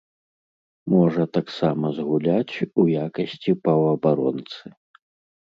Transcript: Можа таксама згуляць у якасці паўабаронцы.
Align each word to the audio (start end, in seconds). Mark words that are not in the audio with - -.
Можа 0.93 1.23
таксама 1.37 1.85
згуляць 1.99 2.59
у 2.85 2.87
якасці 3.07 3.51
паўабаронцы. 3.69 4.65